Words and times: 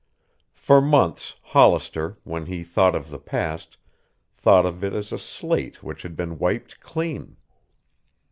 For 0.55 0.81
months 0.81 1.35
Hollister, 1.43 2.17
when 2.23 2.47
he 2.47 2.63
thought 2.63 2.95
of 2.95 3.11
the 3.11 3.19
past, 3.19 3.77
thought 4.35 4.65
of 4.65 4.83
it 4.83 4.93
as 4.95 5.11
a 5.11 5.19
slate 5.19 5.83
which 5.83 6.01
had 6.01 6.15
been 6.15 6.39
wiped 6.39 6.79
clean. 6.79 7.37